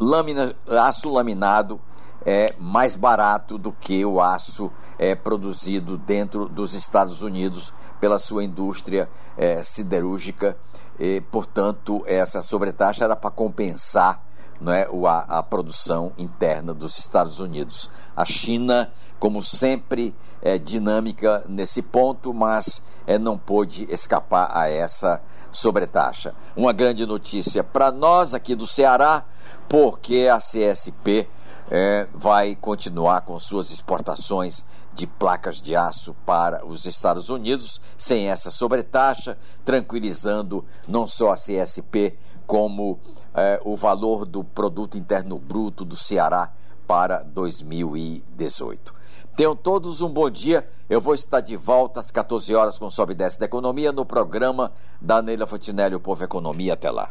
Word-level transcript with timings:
lâmina, 0.00 0.54
aço 0.66 1.10
laminado 1.10 1.80
é 2.24 2.54
mais 2.58 2.96
barato 2.96 3.58
do 3.58 3.72
que 3.72 4.04
o 4.04 4.20
aço 4.20 4.72
é, 4.98 5.14
produzido 5.14 5.98
dentro 5.98 6.48
dos 6.48 6.74
Estados 6.74 7.20
Unidos 7.22 7.72
pela 8.00 8.18
sua 8.18 8.44
indústria 8.44 9.08
é, 9.36 9.62
siderúrgica. 9.62 10.56
E, 10.98 11.20
portanto, 11.20 12.02
essa 12.06 12.40
sobretaxa 12.40 13.04
era 13.04 13.16
para 13.16 13.30
compensar 13.30 14.22
não 14.60 14.72
é, 14.72 14.88
a, 15.06 15.38
a 15.38 15.42
produção 15.42 16.12
interna 16.16 16.72
dos 16.72 16.98
Estados 16.98 17.38
Unidos. 17.40 17.90
A 18.16 18.24
China, 18.24 18.90
como 19.18 19.42
sempre, 19.42 20.14
é 20.40 20.58
dinâmica 20.58 21.44
nesse 21.48 21.82
ponto, 21.82 22.32
mas 22.32 22.82
é, 23.06 23.18
não 23.18 23.36
pôde 23.36 23.86
escapar 23.92 24.50
a 24.56 24.70
essa 24.70 25.20
sobretaxa. 25.50 26.34
Uma 26.56 26.72
grande 26.72 27.04
notícia 27.06 27.62
para 27.62 27.90
nós 27.92 28.34
aqui 28.34 28.54
do 28.54 28.66
Ceará, 28.66 29.24
porque 29.68 30.28
a 30.32 30.38
CSP 30.38 31.28
é, 31.70 32.06
vai 32.14 32.54
continuar 32.54 33.22
com 33.22 33.38
suas 33.40 33.70
exportações 33.70 34.64
de 34.92 35.06
placas 35.06 35.60
de 35.60 35.74
aço 35.74 36.14
para 36.24 36.64
os 36.64 36.84
Estados 36.86 37.28
Unidos, 37.28 37.80
sem 37.98 38.28
essa 38.28 38.50
sobretaxa, 38.50 39.36
tranquilizando 39.64 40.64
não 40.86 41.06
só 41.06 41.32
a 41.32 41.36
CSP, 41.36 42.16
como 42.46 42.98
é, 43.34 43.60
o 43.64 43.74
valor 43.74 44.24
do 44.24 44.44
produto 44.44 44.98
interno 44.98 45.38
bruto 45.38 45.84
do 45.84 45.96
Ceará 45.96 46.52
para 46.86 47.18
2018. 47.22 48.94
Tenham 49.36 49.56
todos 49.56 50.00
um 50.00 50.08
bom 50.08 50.30
dia. 50.30 50.68
Eu 50.88 51.00
vou 51.00 51.14
estar 51.14 51.40
de 51.40 51.56
volta 51.56 51.98
às 51.98 52.10
14 52.10 52.54
horas 52.54 52.78
com 52.78 52.88
Sobe 52.88 53.12
e 53.12 53.16
Desce 53.16 53.38
da 53.38 53.46
Economia 53.46 53.90
no 53.90 54.06
programa 54.06 54.70
da 55.00 55.20
Neila 55.20 55.46
Fontinelli, 55.46 55.96
o 55.96 56.00
Povo 56.00 56.22
Economia. 56.22 56.74
Até 56.74 56.90
lá. 56.90 57.10